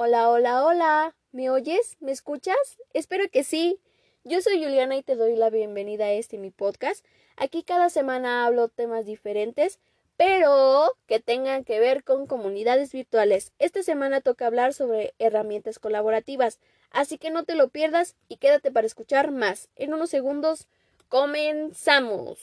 [0.00, 1.16] Hola, hola, hola.
[1.32, 1.96] ¿Me oyes?
[1.98, 2.78] ¿Me escuchas?
[2.94, 3.80] Espero que sí.
[4.22, 7.04] Yo soy Juliana y te doy la bienvenida a este mi podcast.
[7.36, 9.80] Aquí cada semana hablo temas diferentes,
[10.16, 13.52] pero que tengan que ver con comunidades virtuales.
[13.58, 16.60] Esta semana toca hablar sobre herramientas colaborativas,
[16.92, 19.68] así que no te lo pierdas y quédate para escuchar más.
[19.74, 20.68] En unos segundos
[21.08, 22.38] comenzamos.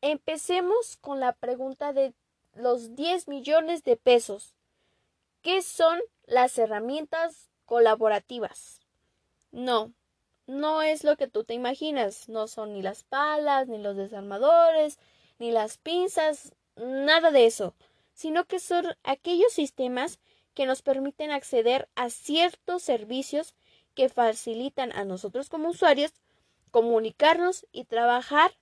[0.00, 2.14] Empecemos con la pregunta de
[2.54, 4.54] los 10 millones de pesos.
[5.42, 8.80] ¿Qué son las herramientas colaborativas?
[9.52, 9.92] No,
[10.46, 12.28] no es lo que tú te imaginas.
[12.28, 14.98] No son ni las palas, ni los desarmadores,
[15.38, 17.74] ni las pinzas, nada de eso,
[18.14, 20.18] sino que son aquellos sistemas
[20.54, 23.54] que nos permiten acceder a ciertos servicios
[23.94, 26.12] que facilitan a nosotros como usuarios
[26.70, 28.52] comunicarnos y trabajar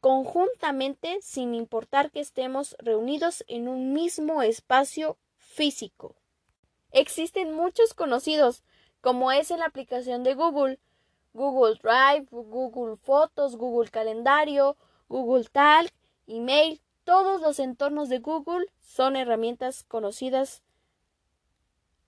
[0.00, 5.16] conjuntamente sin importar que estemos reunidos en un mismo espacio
[5.48, 6.14] físico.
[6.92, 8.62] Existen muchos conocidos,
[9.00, 10.78] como es en la aplicación de Google,
[11.32, 14.76] Google Drive, Google Fotos, Google Calendario,
[15.08, 15.92] Google Talk,
[16.26, 20.62] Email, todos los entornos de Google son herramientas conocidas.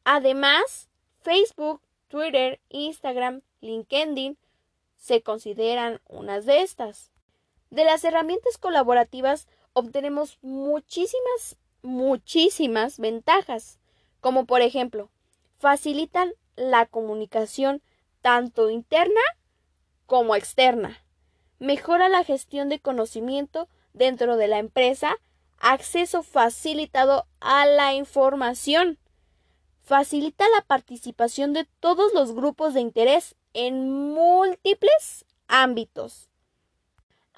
[0.05, 0.91] Además,
[1.23, 4.37] Facebook, Twitter, Instagram, LinkedIn
[4.97, 7.11] se consideran unas de estas.
[7.71, 13.79] De las herramientas colaborativas obtenemos muchísimas, muchísimas ventajas,
[14.21, 15.11] como por ejemplo,
[15.59, 17.83] facilitan la comunicación
[18.23, 19.21] tanto interna
[20.07, 21.03] como externa,
[21.59, 25.17] mejora la gestión de conocimiento dentro de la empresa,
[25.59, 28.99] acceso facilitado a la información,
[29.83, 36.31] facilita la participación de todos los grupos de interés en múltiples ámbitos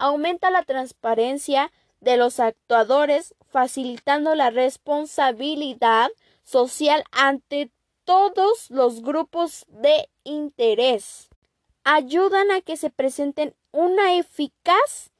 [0.02, 1.70] aumenta la transparencia
[2.03, 6.11] de los actuadores, facilitando la responsabilidad
[6.42, 7.70] social ante
[8.05, 11.30] todos los grupos de interés.
[11.84, 15.12] Ayudan a que se presenten una eficaz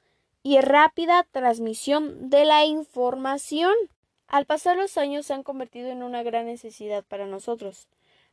[0.43, 3.75] y rápida transmisión de la información.
[4.27, 7.87] Al pasar los años se han convertido en una gran necesidad para nosotros.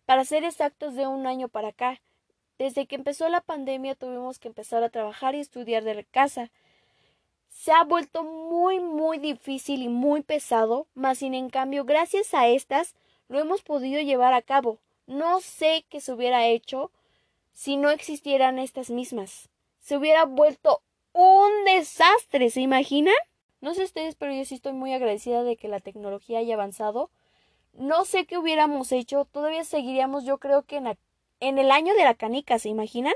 [0.06, 2.02] Para ser exactos, de un año para acá,
[2.58, 6.52] desde que empezó la pandemia tuvimos que empezar a trabajar y estudiar de casa.
[7.60, 12.48] Se ha vuelto muy, muy difícil y muy pesado, mas sin en cambio, gracias a
[12.48, 12.96] estas,
[13.28, 14.80] lo hemos podido llevar a cabo.
[15.08, 16.90] No sé qué se hubiera hecho
[17.52, 19.50] si no existieran estas mismas.
[19.82, 20.82] Se hubiera vuelto
[21.12, 23.14] un desastre, ¿se imaginan?
[23.60, 27.12] No sé ustedes, pero yo sí estoy muy agradecida de que la tecnología haya avanzado.
[27.74, 30.98] No sé qué hubiéramos hecho, todavía seguiríamos yo creo que en
[31.42, 33.16] en el año de la canica, ¿se imaginan?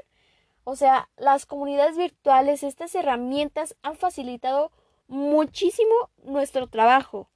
[0.63, 4.71] O sea, las comunidades virtuales, estas herramientas han facilitado
[5.07, 5.93] muchísimo
[6.23, 7.27] nuestro trabajo.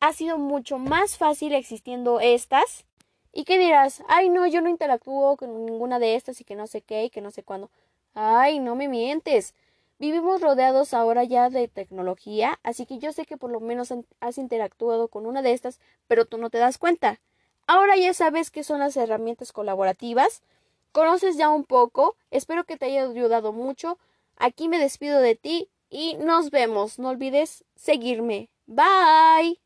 [0.00, 2.84] Ha sido mucho más fácil existiendo estas.
[3.32, 4.02] ¿Y qué dirás?
[4.08, 7.10] Ay, no, yo no interactúo con ninguna de estas y que no sé qué y
[7.10, 7.70] que no sé cuándo.
[8.14, 9.54] Ay, no me mientes.
[9.98, 14.38] Vivimos rodeados ahora ya de tecnología, así que yo sé que por lo menos has
[14.38, 17.20] interactuado con una de estas, pero tú no te das cuenta.
[17.66, 20.42] Ahora ya sabes qué son las herramientas colaborativas.
[20.94, 22.16] Conoces ya un poco.
[22.30, 23.98] Espero que te haya ayudado mucho.
[24.36, 27.00] Aquí me despido de ti y nos vemos.
[27.00, 28.48] No olvides seguirme.
[28.66, 29.64] Bye.